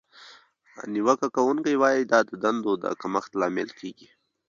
نیوکه 0.93 1.27
کوونکې 1.35 1.79
وایي 1.81 2.01
چې 2.03 2.09
دا 2.11 2.19
د 2.29 2.31
دندو 2.43 2.73
د 2.83 2.85
کمښت 3.01 3.31
لامل 3.39 3.69
کیږي. 3.79 4.09